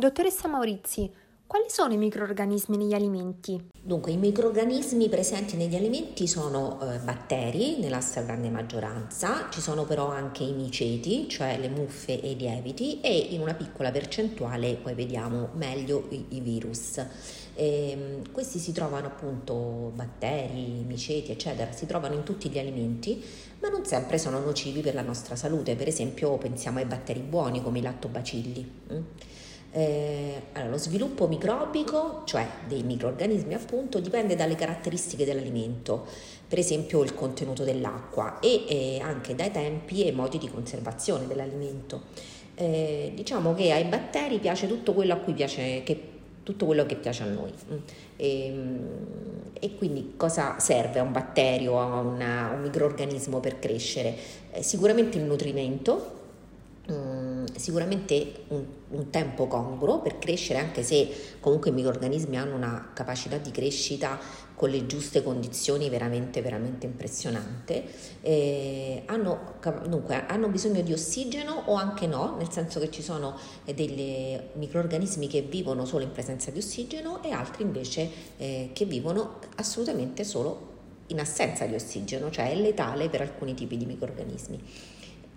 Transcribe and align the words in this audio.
Dottoressa 0.00 0.48
Maurizi, 0.48 1.12
quali 1.46 1.66
sono 1.68 1.92
i 1.92 1.98
microorganismi 1.98 2.78
negli 2.78 2.94
alimenti? 2.94 3.68
Dunque, 3.82 4.12
i 4.12 4.16
microorganismi 4.16 5.10
presenti 5.10 5.58
negli 5.58 5.76
alimenti 5.76 6.26
sono 6.26 6.80
eh, 6.80 6.96
batteri 7.00 7.78
nella 7.80 8.00
stragrande 8.00 8.48
maggioranza, 8.48 9.50
ci 9.50 9.60
sono 9.60 9.84
però 9.84 10.08
anche 10.08 10.42
i 10.42 10.54
miceti, 10.54 11.28
cioè 11.28 11.58
le 11.58 11.68
muffe 11.68 12.18
e 12.18 12.30
i 12.30 12.36
lieviti 12.38 13.02
e 13.02 13.14
in 13.14 13.42
una 13.42 13.52
piccola 13.52 13.90
percentuale 13.90 14.76
poi 14.76 14.94
vediamo 14.94 15.50
meglio 15.52 16.06
i, 16.08 16.24
i 16.30 16.40
virus. 16.40 16.96
E, 16.96 17.90
ehm, 17.90 18.32
questi 18.32 18.58
si 18.58 18.72
trovano 18.72 19.08
appunto 19.08 19.92
batteri, 19.94 20.82
miceti, 20.86 21.30
eccetera, 21.30 21.72
si 21.72 21.84
trovano 21.84 22.14
in 22.14 22.22
tutti 22.22 22.48
gli 22.48 22.58
alimenti, 22.58 23.22
ma 23.60 23.68
non 23.68 23.84
sempre 23.84 24.16
sono 24.16 24.38
nocivi 24.40 24.80
per 24.80 24.94
la 24.94 25.02
nostra 25.02 25.36
salute. 25.36 25.76
Per 25.76 25.88
esempio, 25.88 26.38
pensiamo 26.38 26.78
ai 26.78 26.86
batteri 26.86 27.20
buoni 27.20 27.62
come 27.62 27.80
i 27.80 27.82
lattobacilli. 27.82 28.72
Mm? 28.94 29.02
Eh, 29.72 30.42
allora, 30.54 30.70
lo 30.70 30.78
sviluppo 30.78 31.28
microbico, 31.28 32.22
cioè 32.24 32.46
dei 32.66 32.82
microorganismi 32.82 33.54
appunto, 33.54 34.00
dipende 34.00 34.34
dalle 34.34 34.56
caratteristiche 34.56 35.24
dell'alimento, 35.24 36.06
per 36.48 36.58
esempio 36.58 37.02
il 37.02 37.14
contenuto 37.14 37.62
dell'acqua 37.62 38.40
e 38.40 38.64
eh, 38.68 39.00
anche 39.00 39.34
dai 39.36 39.52
tempi 39.52 40.04
e 40.04 40.12
modi 40.12 40.38
di 40.38 40.48
conservazione 40.48 41.26
dell'alimento. 41.26 42.02
Eh, 42.56 43.12
diciamo 43.14 43.54
che 43.54 43.70
ai 43.70 43.84
batteri 43.84 44.38
piace 44.38 44.66
tutto 44.66 44.92
quello 44.92 45.12
a 45.12 45.16
cui 45.18 45.34
piace, 45.34 45.82
che, 45.84 46.02
tutto 46.42 46.66
quello 46.66 46.84
che 46.84 46.96
piace 46.96 47.22
a 47.22 47.26
noi. 47.26 47.52
Mm. 47.52 47.76
E, 48.16 48.46
ehm, 48.46 48.88
e 49.60 49.76
quindi 49.76 50.14
cosa 50.16 50.58
serve 50.58 50.98
a 50.98 51.02
un 51.02 51.12
batterio, 51.12 51.78
a, 51.78 52.00
una, 52.00 52.50
a 52.50 52.54
un 52.54 52.62
microorganismo 52.62 53.38
per 53.38 53.60
crescere? 53.60 54.16
Eh, 54.50 54.62
sicuramente 54.62 55.16
il 55.16 55.24
nutrimento, 55.24 56.18
Mm, 56.90 57.29
sicuramente 57.56 58.44
un, 58.48 58.64
un, 58.88 59.10
tempo 59.10 59.46
congruo 59.46 60.00
per 60.00 60.18
crescere, 60.18 60.58
anche 60.58 60.82
se 60.82 61.36
comunque 61.40 61.70
i 61.70 61.72
microorganismi 61.72 62.36
hanno 62.36 62.54
una 62.54 62.90
capacità 62.92 63.36
di 63.38 63.50
crescita 63.50 64.18
con 64.54 64.68
le 64.68 64.84
giuste 64.86 65.22
condizioni 65.22 65.88
veramente, 65.88 66.42
veramente 66.42 66.86
impressionante. 66.86 67.84
Eh, 68.20 69.02
hanno, 69.06 69.54
dunque, 69.88 70.26
hanno 70.26 70.48
bisogno 70.48 70.82
di 70.82 70.92
ossigeno 70.92 71.62
o 71.66 71.74
anche 71.74 72.06
no, 72.06 72.36
nel 72.36 72.50
senso 72.50 72.78
che 72.78 72.90
ci 72.90 73.02
sono 73.02 73.38
eh, 73.64 73.74
dei 73.74 74.38
microorganismi 74.54 75.28
che 75.28 75.42
vivono 75.42 75.84
solo 75.86 76.04
in 76.04 76.12
presenza 76.12 76.50
di 76.50 76.58
ossigeno 76.58 77.22
e 77.22 77.30
altri 77.30 77.62
invece 77.62 78.10
eh, 78.36 78.70
che 78.72 78.84
vivono 78.84 79.38
assolutamente 79.56 80.24
solo 80.24 80.68
in 81.06 81.20
assenza 81.20 81.66
di 81.66 81.74
ossigeno, 81.74 82.30
cioè 82.30 82.50
è 82.50 82.54
letale 82.54 83.08
per 83.08 83.20
alcuni 83.20 83.54
tipi 83.54 83.76
di 83.76 83.86
microorganismi. 83.86 84.62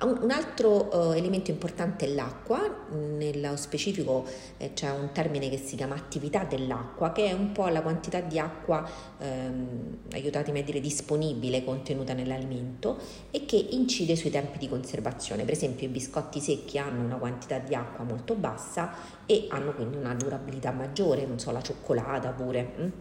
Un 0.04 0.32
altro 0.32 1.14
eh, 1.14 1.18
elemento 1.18 1.50
importante 1.50 2.06
è 2.06 2.10
l'acqua, 2.10 2.88
nello 2.92 3.56
specifico 3.56 4.26
eh, 4.58 4.74
c'è 4.74 4.90
un 4.90 5.12
termine 5.14 5.48
che 5.50 5.58
si 5.58 5.78
chiama 5.78 5.96
attività 5.96 6.44
dell'acqua, 6.44 7.14
che 7.14 7.30
è 7.30 7.32
un 7.32 7.54
po' 7.54 7.70
la 7.70 7.82
quantità 7.82 8.20
di 8.20 8.38
acqua, 8.38 8.86
ehm, 9.20 10.00
aiutatemi 10.12 10.60
a 10.60 10.64
dire, 10.64 10.82
disponibile 10.82 11.64
contenuta 11.64 12.14
nell'alimento 12.14 12.98
e 13.32 13.46
che 13.46 13.56
incide 13.56 14.18
sui 14.18 14.30
tempi 14.30 14.58
di 14.58 14.68
conservazione. 14.68 15.46
Per 15.46 15.54
esempio 15.54 15.88
i 15.88 15.90
biscotti 15.90 16.42
secchi 16.42 16.78
hanno 16.78 17.06
una 17.06 17.16
quantità 17.16 17.60
di 17.60 17.74
acqua 17.74 18.04
molto 18.04 18.36
bassa 18.36 18.94
e 19.26 19.46
hanno 19.52 19.74
quindi 19.74 19.96
una 19.96 20.14
durabilità 20.16 20.72
maggiore, 20.72 21.26
non 21.26 21.40
so, 21.40 21.52
la 21.52 21.62
cioccolata 21.62 22.32
pure. 22.32 22.92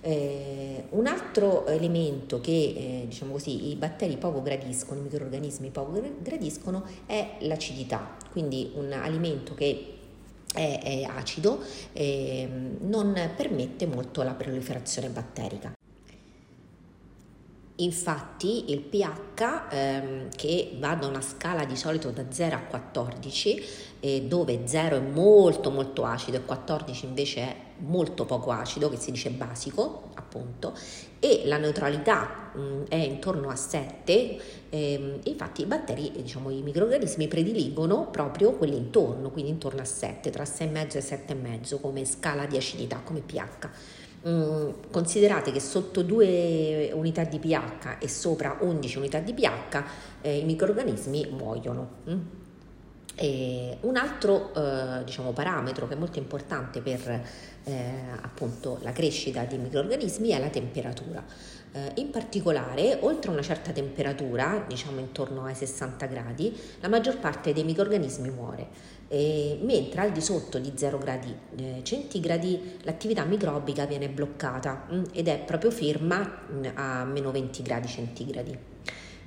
Eh, 0.00 0.84
un 0.90 1.06
altro 1.06 1.66
elemento 1.66 2.40
che 2.40 2.50
eh, 2.50 3.04
diciamo 3.08 3.32
così, 3.32 3.70
i 3.70 3.74
batteri 3.74 4.16
poco 4.16 4.42
gradiscono, 4.42 5.00
i 5.00 5.02
microorganismi 5.02 5.70
poco 5.70 6.00
gradiscono, 6.20 6.84
è 7.06 7.36
l'acidità, 7.40 8.16
quindi 8.30 8.72
un 8.74 8.92
alimento 8.92 9.54
che 9.54 9.94
è, 10.52 10.80
è 10.82 11.02
acido 11.02 11.60
eh, 11.92 12.48
non 12.80 13.32
permette 13.36 13.86
molto 13.86 14.22
la 14.22 14.32
proliferazione 14.32 15.08
batterica. 15.08 15.74
Infatti 17.78 18.70
il 18.72 18.80
pH 18.80 19.66
ehm, 19.70 20.28
che 20.34 20.76
va 20.78 20.94
da 20.94 21.06
una 21.06 21.20
scala 21.20 21.66
di 21.66 21.76
solito 21.76 22.10
da 22.10 22.24
0 22.30 22.56
a 22.56 22.60
14, 22.60 23.62
eh, 24.00 24.22
dove 24.22 24.66
0 24.66 24.96
è 24.96 25.00
molto 25.00 25.70
molto 25.70 26.04
acido 26.04 26.38
e 26.38 26.44
14 26.44 27.04
invece 27.04 27.40
è 27.40 27.56
molto 27.78 28.24
poco 28.24 28.50
acido, 28.50 28.88
che 28.88 28.96
si 28.96 29.10
dice 29.10 29.30
basico 29.30 30.10
appunto, 30.14 30.74
e 31.18 31.42
la 31.46 31.56
neutralità 31.56 32.50
mh, 32.54 32.60
mm, 32.60 32.82
è 32.88 32.96
intorno 32.96 33.48
a 33.48 33.56
7, 33.56 34.40
ehm, 34.70 35.18
infatti 35.24 35.62
i 35.62 35.66
batteri, 35.66 36.12
diciamo 36.14 36.50
i 36.50 36.62
microorganismi 36.62 37.28
prediligono 37.28 38.08
proprio 38.10 38.52
quelli 38.52 38.76
intorno, 38.76 39.30
quindi 39.30 39.50
intorno 39.50 39.80
a 39.80 39.84
7, 39.84 40.30
tra 40.30 40.44
6,5 40.44 40.96
e 40.96 41.02
7,5 41.02 41.80
come 41.80 42.04
scala 42.04 42.46
di 42.46 42.56
acidità, 42.56 43.00
come 43.02 43.20
pH. 43.20 43.68
Mm, 44.28 44.70
considerate 44.90 45.52
che 45.52 45.60
sotto 45.60 46.02
2 46.02 46.90
unità 46.94 47.22
di 47.22 47.38
pH 47.38 47.98
e 48.00 48.08
sopra 48.08 48.58
11 48.60 48.98
unità 48.98 49.20
di 49.20 49.32
pH 49.32 49.84
eh, 50.22 50.38
i 50.38 50.44
microorganismi 50.44 51.28
muoiono. 51.30 51.88
Mm. 52.10 52.45
Un 53.18 53.96
altro 53.96 54.52
eh, 54.54 55.04
diciamo, 55.04 55.32
parametro 55.32 55.88
che 55.88 55.94
è 55.94 55.96
molto 55.96 56.18
importante 56.18 56.80
per 56.80 57.22
eh, 57.64 57.92
appunto 58.20 58.78
la 58.82 58.92
crescita 58.92 59.44
di 59.44 59.56
microorganismi 59.56 60.28
è 60.30 60.38
la 60.38 60.48
temperatura. 60.48 61.24
Eh, 61.72 61.92
in 61.96 62.10
particolare, 62.10 62.98
oltre 63.00 63.30
una 63.30 63.42
certa 63.42 63.72
temperatura, 63.72 64.64
diciamo 64.66 65.00
intorno 65.00 65.44
ai 65.44 65.54
60 65.54 66.06
gradi, 66.06 66.56
la 66.80 66.88
maggior 66.88 67.18
parte 67.18 67.52
dei 67.52 67.64
microorganismi 67.64 68.30
muore, 68.30 68.68
eh, 69.08 69.58
mentre 69.62 70.00
al 70.02 70.12
di 70.12 70.20
sotto 70.20 70.58
di 70.58 70.72
0 70.74 70.98
gradi 70.98 71.34
eh, 71.56 71.80
centigradi 71.82 72.78
l'attività 72.82 73.24
microbica 73.24 73.84
viene 73.86 74.08
bloccata 74.08 74.86
mh, 74.88 74.96
mm, 74.96 75.04
ed 75.12 75.28
è 75.28 75.38
proprio 75.38 75.70
ferma 75.70 76.18
mh, 76.18 76.56
mm, 76.56 76.64
a 76.74 77.04
meno 77.04 77.30
20 77.30 77.62
gradi 77.62 77.88
centigradi. 77.88 78.58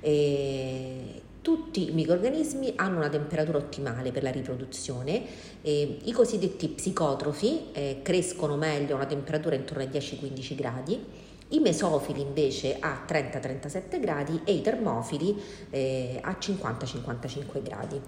E 0.00 1.22
tutti 1.42 1.88
i 1.88 1.92
microorganismi 1.92 2.74
hanno 2.76 2.98
una 2.98 3.08
temperatura 3.08 3.58
ottimale 3.58 4.12
per 4.12 4.22
la 4.22 4.30
riproduzione, 4.30 5.22
eh, 5.62 5.98
i 6.04 6.12
cosiddetti 6.12 6.68
psicotrofi 6.68 7.68
eh, 7.72 8.00
crescono 8.02 8.56
meglio 8.56 8.94
a 8.94 8.96
una 8.96 9.06
temperatura 9.06 9.54
intorno 9.54 9.82
ai 9.82 9.88
10-15 9.88 10.54
gradi, 10.54 11.04
i 11.52 11.58
mesofili 11.58 12.20
invece 12.20 12.76
a 12.78 13.04
30-37 13.06 14.00
gradi 14.00 14.40
e 14.44 14.52
i 14.52 14.60
termofili 14.60 15.36
eh, 15.70 16.20
a 16.22 16.36
50-55 16.38 17.62
gradi. 17.62 18.00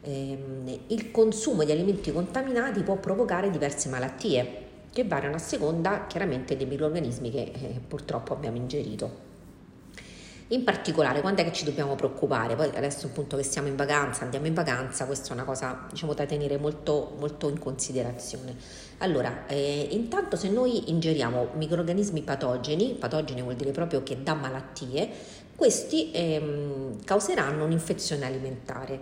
Eh, 0.00 0.80
il 0.86 1.10
consumo 1.10 1.64
di 1.64 1.72
alimenti 1.72 2.12
contaminati 2.12 2.82
può 2.82 2.96
provocare 2.96 3.50
diverse 3.50 3.88
malattie 3.88 4.66
che 4.92 5.04
variano 5.04 5.36
a 5.36 5.38
seconda 5.38 6.06
chiaramente 6.06 6.56
dei 6.56 6.66
microorganismi 6.66 7.30
che 7.30 7.52
eh, 7.52 7.80
purtroppo 7.86 8.32
abbiamo 8.32 8.56
ingerito. 8.56 9.27
In 10.50 10.64
particolare, 10.64 11.20
quando 11.20 11.42
è 11.42 11.44
che 11.44 11.52
ci 11.52 11.64
dobbiamo 11.64 11.94
preoccupare? 11.94 12.56
Poi 12.56 12.70
adesso 12.74 13.08
appunto 13.08 13.36
che 13.36 13.42
siamo 13.42 13.68
in 13.68 13.76
vacanza, 13.76 14.24
andiamo 14.24 14.46
in 14.46 14.54
vacanza, 14.54 15.04
questa 15.04 15.28
è 15.28 15.32
una 15.32 15.44
cosa 15.44 15.86
diciamo 15.90 16.14
da 16.14 16.24
tenere 16.24 16.56
molto, 16.56 17.14
molto 17.18 17.50
in 17.50 17.58
considerazione. 17.58 18.56
Allora, 18.98 19.46
eh, 19.46 19.88
intanto 19.90 20.36
se 20.36 20.48
noi 20.48 20.88
ingeriamo 20.90 21.48
microrganismi 21.54 22.22
patogeni, 22.22 22.96
patogeni 22.98 23.42
vuol 23.42 23.56
dire 23.56 23.72
proprio 23.72 24.02
che 24.02 24.22
dà 24.22 24.32
malattie, 24.32 25.10
questi 25.54 26.12
ehm, 26.12 27.04
causeranno 27.04 27.64
un'infezione 27.66 28.24
alimentare. 28.24 29.00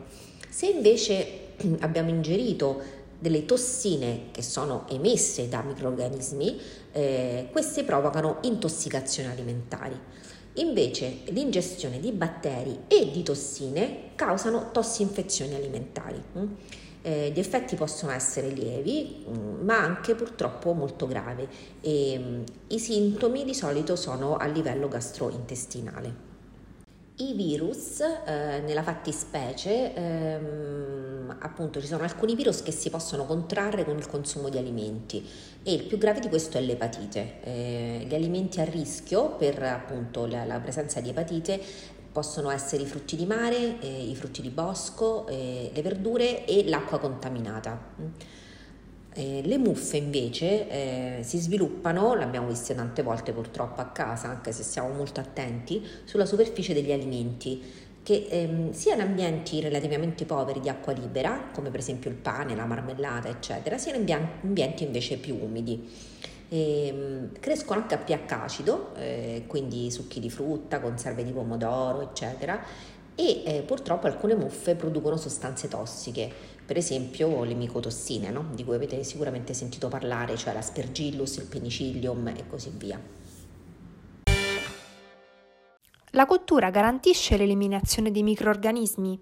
Se 0.49 0.67
invece 0.67 1.55
abbiamo 1.79 2.09
ingerito 2.09 3.05
delle 3.21 3.45
tossine 3.45 4.31
che 4.33 4.43
sono 4.43 4.85
emesse 4.89 5.49
da 5.49 5.63
microrganismi, 5.63 6.61
eh, 6.91 7.49
queste 7.53 7.85
provocano 7.85 8.39
intossicazioni 8.43 9.29
alimentari. 9.29 9.97
Invece 10.59 11.19
l'ingestione 11.27 12.01
di 12.01 12.13
batteri 12.13 12.85
e 12.89 13.11
di 13.11 13.23
tossine 13.23 14.11
causano 14.15 14.71
tossinfezioni 14.73 15.55
alimentari. 15.55 16.23
Mm? 16.39 16.47
Eh, 17.03 17.31
gli 17.31 17.39
effetti 17.39 17.77
possono 17.77 18.11
essere 18.13 18.49
lievi, 18.49 19.27
mm, 19.29 19.65
ma 19.65 19.79
anche 19.79 20.15
purtroppo 20.15 20.73
molto 20.73 21.07
gravi 21.07 21.47
e 21.81 22.19
mm, 22.19 22.43
i 22.69 22.79
sintomi 22.79 23.45
di 23.45 23.55
solito 23.55 23.97
sono 23.97 24.37
a 24.37 24.47
livello 24.47 24.89
gastrointestinale. 24.89 26.25
I 27.19 27.35
virus, 27.35 28.01
eh, 28.01 28.61
nella 28.65 28.83
fattispecie, 28.83 29.95
ehm, 29.95 31.06
appunto 31.39 31.81
ci 31.81 31.87
sono 31.87 32.03
alcuni 32.03 32.35
virus 32.35 32.63
che 32.63 32.73
si 32.73 32.91
possono 32.91 33.25
contrarre 33.25 33.85
con 33.85 33.97
il 33.97 34.07
consumo 34.07 34.49
di 34.49 34.59
alimenti 34.59 35.27
e 35.63 35.73
il 35.73 35.85
più 35.85 35.99
grave 35.99 36.21
di 36.21 36.29
questo 36.29 36.59
è 36.59 36.61
l'epatite. 36.61 37.41
Eh, 37.43 38.05
gli 38.09 38.15
alimenti 38.15 38.61
a 38.61 38.65
rischio 38.65 39.31
per 39.37 39.63
appunto 39.63 40.27
la, 40.27 40.45
la, 40.45 40.59
presenza 40.61 41.01
di 41.01 41.11
epatite 41.11 41.61
possono 42.13 42.51
essere 42.51 42.83
i 42.83 42.87
frutti 42.87 43.17
di 43.17 43.27
mare, 43.27 43.81
eh, 43.81 44.11
i 44.11 44.15
frutti 44.17 44.41
di 44.41 44.49
bosco, 44.49 45.27
eh, 45.27 45.71
le 45.73 45.83
verdure 45.83 46.47
e 46.47 46.69
l'acqua 46.69 46.99
contaminata. 46.99 47.79
Eh, 49.19 49.41
le 49.43 49.57
muffe 49.57 49.97
invece 49.97 50.69
eh, 50.69 51.23
si 51.23 51.39
sviluppano, 51.39 52.15
l'abbiamo 52.15 52.49
viste 52.49 52.75
tante 52.75 53.03
volte 53.03 53.33
purtroppo 53.33 53.81
a 53.81 53.87
casa, 53.87 54.29
anche 54.29 54.53
se 54.53 54.63
siamo 54.63 54.91
molto 54.91 55.21
attenti, 55.21 55.83
sulla 56.05 56.27
superficie 56.27 56.75
degli 56.75 56.93
alimenti 56.93 57.63
che 58.07 58.29
ehm, 58.31 58.71
sia 58.71 58.95
in 58.95 59.01
ambienti 59.01 59.61
relativamente 59.61 60.27
poveri 60.27 60.61
di 60.61 60.69
acqua 60.69 60.93
libera, 60.93 61.49
come 61.53 61.71
per 61.71 61.81
esempio 61.81 62.09
il 62.09 62.15
pane, 62.15 62.55
la 62.55 62.65
marmellata, 62.65 63.27
eccetera, 63.27 63.79
sia 63.79 63.97
in 63.97 64.29
ambienti 64.43 64.85
invece 64.85 65.17
più 65.17 65.37
umidi. 65.43 65.91
E, 66.49 66.87
ehm, 66.87 67.33
crescono 67.41 67.81
anche 67.81 67.97
a 67.97 67.99
pH 67.99 68.31
acido, 68.31 68.95
eh, 68.95 69.43
quindi 69.49 69.91
succhi 69.91 70.21
di 70.21 70.31
frutta, 70.31 70.79
conserve 70.79 71.25
di 71.25 71.33
pomodoro, 71.33 72.01
eccetera, 72.01 72.63
e 73.17 73.43
eh, 73.45 73.63
purtroppo 73.63 74.07
alcune 74.07 74.37
muffe 74.37 74.77
producono 74.77 75.17
sostanze 75.17 75.67
tossiche, 75.67 76.31
per 76.65 76.77
esempio 76.77 77.43
le 77.43 77.55
micotossine, 77.55 78.31
no? 78.31 78.51
di 78.55 78.63
cui 78.63 78.77
avete 78.77 79.03
sicuramente 79.03 79.53
sentito 79.53 79.89
parlare, 79.89 80.37
cioè 80.37 80.53
l'aspergillus, 80.53 81.39
il 81.39 81.47
penicillium 81.47 82.29
e 82.29 82.47
così 82.49 82.71
via. 82.73 83.26
La 86.17 86.25
cottura 86.25 86.71
garantisce 86.71 87.37
l'eliminazione 87.37 88.11
dei 88.11 88.23
microorganismi? 88.23 89.21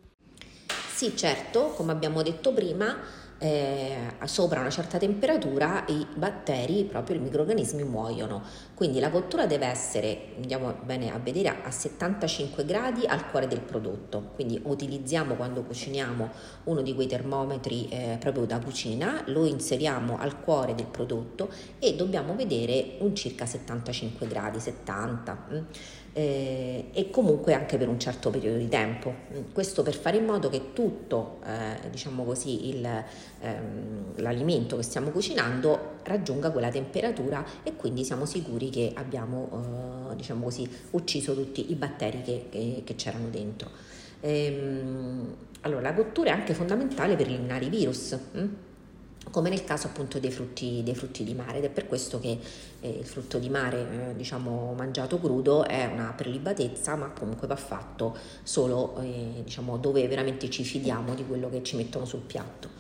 Sì, 0.95 1.17
certo, 1.17 1.71
come 1.71 1.91
abbiamo 1.91 2.23
detto 2.23 2.53
prima, 2.53 2.97
eh, 3.39 3.97
sopra 4.25 4.61
una 4.61 4.71
certa 4.71 4.99
temperatura 4.99 5.85
i 5.89 6.07
batteri, 6.15 6.85
proprio 6.85 7.17
i 7.17 7.19
microorganismi 7.21 7.83
muoiono. 7.83 8.43
Quindi 8.75 9.01
la 9.01 9.11
cottura 9.11 9.47
deve 9.47 9.67
essere, 9.67 10.33
andiamo 10.37 10.75
bene 10.85 11.13
a 11.13 11.19
vedere, 11.19 11.57
a 11.63 11.71
75 11.71 12.65
gradi 12.65 13.05
al 13.07 13.31
cuore 13.31 13.47
del 13.47 13.61
prodotto. 13.61 14.31
Quindi 14.35 14.61
utilizziamo 14.63 15.35
quando 15.35 15.63
cuciniamo 15.63 16.31
uno 16.65 16.83
di 16.83 16.95
quei 16.95 17.07
termometri 17.07 17.89
eh, 17.89 18.17
proprio 18.19 18.47
da 18.47 18.59
cucina, 18.59 19.23
lo 19.27 19.45
inseriamo 19.45 20.19
al 20.19 20.41
cuore 20.41 20.75
del 20.75 20.87
prodotto 20.87 21.51
e 21.79 21.95
dobbiamo 21.95 22.35
vedere 22.35 22.97
un 22.99 23.15
circa 23.15 23.47
75 23.47 24.27
gradi, 24.27 24.61
70. 24.61 25.47
Mm 25.53 25.63
eh, 26.15 26.91
e 26.93 27.11
comunque 27.11 27.55
anche 27.55 27.77
per 27.77 27.89
un 27.89 27.99
certo 27.99 28.31
periodo 28.31 28.57
di 28.57 28.69
tempo. 28.69 29.13
Questo 29.53 29.83
per 29.83 29.95
fare 29.95 30.17
in 30.17 30.25
modo 30.25 30.49
che 30.49 30.73
tutto, 30.73 31.41
eh, 31.45 31.91
diciamo 31.91 32.23
così, 32.25 32.69
il, 32.69 33.05
ehm, 33.41 34.15
l'alimento 34.17 34.77
che 34.77 34.83
stiamo 34.83 35.11
cucinando 35.11 35.99
raggiunga 36.05 36.51
quella 36.51 36.71
temperatura 36.71 37.45
e 37.63 37.75
quindi 37.77 38.05
siamo 38.05 38.27
sicuri 38.27 38.71
che 38.71 38.93
abbiamo, 38.95 40.11
eh, 40.13 40.17
diciamo 40.17 40.45
così, 40.45 40.69
ucciso 40.91 41.35
tutti 41.35 41.71
i 41.71 41.75
batteri 41.75 42.23
che, 42.23 42.47
che, 42.51 42.83
che 42.85 42.95
c'erano 42.95 43.29
dentro. 43.29 43.71
Ehm, 44.21 45.35
allora, 45.63 45.81
la 45.81 45.95
cottura 45.95 46.31
è 46.31 46.33
anche 46.33 46.55
fondamentale 46.55 47.17
per 47.17 47.27
eliminare 47.27 47.65
i 47.65 47.71
virus. 47.71 48.19
Hm? 48.33 48.49
come 49.31 49.49
nel 49.49 49.65
caso 49.65 49.89
appunto 49.89 50.19
dei 50.19 50.31
frutti, 50.31 50.83
dei 50.85 50.95
frutti 50.95 51.25
di 51.25 51.35
mare 51.35 51.59
ed 51.59 51.65
è 51.65 51.71
per 51.71 51.87
questo 51.87 52.21
che 52.21 52.39
eh, 52.81 52.89
il 52.89 53.05
frutto 53.05 53.39
di 53.39 53.49
mare 53.49 54.11
eh, 54.11 54.17
diciamo 54.17 54.75
mangiato 54.77 55.19
crudo 55.19 55.65
è 55.65 55.87
una 55.87 56.13
prelibatezza 56.15 56.95
ma 56.97 57.09
comunque 57.09 57.47
va 57.47 57.57
fatto 57.57 58.17
solo 58.43 59.01
eh, 59.01 59.43
diciamo 59.43 59.79
dove 59.79 60.07
veramente 60.09 60.51
ci 60.51 60.63
fidiamo 60.63 61.15
di 61.15 61.25
quello 61.27 61.49
che 61.49 61.63
ci 61.63 61.77
mettono 61.77 62.05
sul 62.05 62.21
piatto 62.21 62.74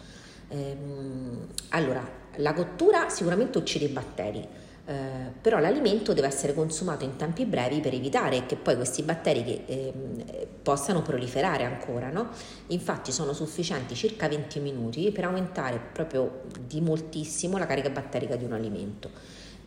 ehm, 0.49 1.47
allora 1.71 2.23
la 2.37 2.53
cottura 2.53 3.09
sicuramente 3.09 3.59
uccide 3.59 3.85
i 3.85 3.89
batteri 3.89 4.49
eh, 4.87 5.33
però 5.41 5.61
l'alimento 5.61 6.13
deve 6.13 6.27
essere 6.27 6.53
consumato 6.53 7.05
in 7.05 7.17
tempi 7.17 7.47
brevi 7.47 7.81
per 7.81 7.95
evitare 7.95 8.45
che 8.45 8.57
poi 8.57 8.77
questi 8.77 9.03
batteri 9.03 9.43
che, 9.43 9.63
eh, 9.65 9.93
possano 10.63 11.01
proliferare 11.01 11.65
ancora. 11.65 12.11
No? 12.11 12.29
Infatti 12.69 13.11
sono 13.11 13.33
sufficienti 13.33 13.95
circa 13.95 14.29
20 14.29 14.61
minuti 14.61 15.11
per 15.11 15.25
aumentare 15.25 15.81
proprio 15.93 16.43
di 16.61 16.83
moltissimo 16.83 17.57
la 17.57 17.67
carica 17.67 17.89
batterica 17.89 18.37
di 18.37 18.45
un 18.45 18.53
alimento. 18.53 19.11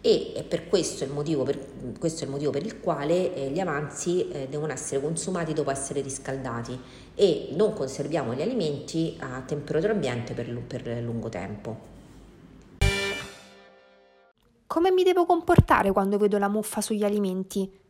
E 0.02 0.46
per 0.48 0.68
questo 0.68 1.04
è 1.04 1.08
il 1.08 1.14
motivo 1.14 1.44
per, 1.44 1.60
questo 2.00 2.24
è 2.24 2.26
il, 2.26 2.32
motivo 2.32 2.52
per 2.52 2.64
il 2.64 2.80
quale 2.80 3.34
eh, 3.34 3.50
gli 3.50 3.60
avanzi 3.60 4.30
eh, 4.30 4.48
devono 4.48 4.72
essere 4.72 5.02
consumati 5.02 5.54
dopo 5.54 5.72
essere 5.72 6.02
riscaldati 6.02 6.80
e 7.16 7.50
non 7.54 7.74
conserviamo 7.74 8.34
gli 8.34 8.42
alimenti 8.42 9.18
a 9.20 9.42
temperatura 9.42 9.94
ambiente 9.94 10.34
per, 10.34 10.56
per 10.62 10.88
lungo 11.02 11.30
tempo. 11.30 11.96
Come 14.68 14.92
mi 14.92 15.04
devo 15.04 15.26
comportare 15.26 15.92
quando 15.92 16.18
vedo 16.18 16.38
la 16.38 16.48
muffa 16.50 16.82
sugli 16.82 17.04
alimenti? 17.04 17.86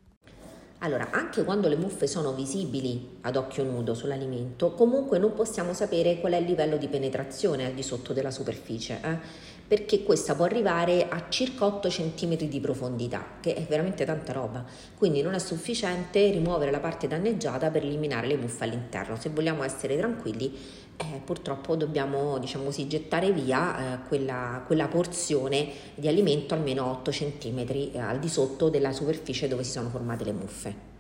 Allora, 0.82 1.10
anche 1.10 1.44
quando 1.44 1.68
le 1.68 1.76
muffe 1.76 2.06
sono 2.06 2.34
visibili 2.34 3.18
ad 3.22 3.36
occhio 3.36 3.64
nudo 3.64 3.96
sull'alimento, 3.96 4.74
comunque 4.74 5.18
non 5.18 5.34
possiamo 5.34 5.74
sapere 5.74 6.20
qual 6.20 6.34
è 6.34 6.38
il 6.38 6.46
livello 6.46 6.78
di 6.78 6.88
penetrazione 6.88 7.66
al 7.66 7.74
di 7.74 7.82
sotto 7.82 8.14
della 8.14 8.30
superficie, 8.30 9.00
eh? 9.04 9.18
perché 9.68 10.04
questa 10.04 10.36
può 10.36 10.46
arrivare 10.46 11.08
a 11.10 11.26
circa 11.30 11.66
8 11.66 11.90
cm 11.90 12.36
di 12.48 12.60
profondità, 12.60 13.26
che 13.42 13.56
è 13.56 13.66
veramente 13.68 14.06
tanta 14.06 14.34
roba. 14.34 14.64
Quindi 14.96 15.24
non 15.24 15.34
è 15.34 15.40
sufficiente 15.40 16.30
rimuovere 16.30 16.70
la 16.70 16.80
parte 16.80 17.08
danneggiata 17.08 17.72
per 17.72 17.82
eliminare 17.82 18.28
le 18.28 18.38
muffe 18.38 18.64
all'interno. 18.64 19.16
Se 19.16 19.30
vogliamo 19.30 19.64
essere 19.64 19.98
tranquilli, 19.98 20.56
eh, 20.98 21.22
purtroppo 21.24 21.76
dobbiamo 21.76 22.38
diciamo 22.40 22.66
così, 22.66 22.88
gettare 22.88 23.32
via 23.32 23.78
eh, 23.94 24.08
quella, 24.08 24.64
quella, 24.66 24.88
porzione 24.88 25.70
di 25.96 26.08
alimento 26.08 26.54
almeno 26.54 26.90
8 26.90 27.12
cm 27.12 27.66
eh, 27.94 28.00
al 28.00 28.20
di 28.20 28.28
sotto 28.28 28.70
della 28.70 28.92
superficie 28.92 29.48
dove 29.48 29.64
si 29.64 29.72
sono 29.72 29.90
formate 29.90 30.24
le 30.24 30.34
muffe. 30.34 30.96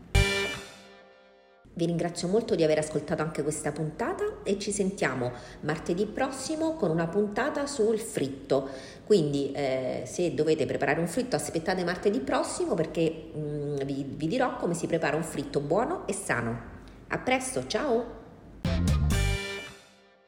Vi 1.74 1.86
ringrazio 1.86 2.28
molto 2.28 2.56
di 2.56 2.64
aver 2.64 2.80
ascoltato 2.80 3.22
anche 3.22 3.44
questa 3.44 3.72
puntata 3.72 4.38
e 4.42 4.58
ci 4.58 4.72
sentiamo 4.72 5.32
martedì 5.60 6.08
prossimo 6.08 6.74
con 6.74 6.90
una 6.90 7.06
puntata 7.06 7.68
sul 7.68 8.00
fritto. 8.00 8.68
Quindi 9.06 9.52
eh, 9.52 10.02
se 10.08 10.34
dovete 10.34 10.66
preparare 10.66 11.00
un 11.00 11.08
fritto 11.08 11.36
aspettate 11.36 11.84
martedì 11.84 12.20
prossimo 12.20 12.74
perché 12.74 13.30
mm, 13.36 13.76
vi, 13.86 14.04
vi 14.10 14.28
dirò 14.28 14.56
come 14.56 14.74
si 14.74 14.88
prepara 14.88 15.16
un 15.18 15.24
fritto 15.24 15.60
buono 15.60 16.08
e 16.08 16.14
sano. 16.14 16.76
A 17.10 17.20
presto, 17.20 17.68
ciao! 17.68 18.97